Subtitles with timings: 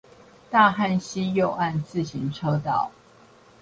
[0.49, 2.89] 大漢溪右岸自行車道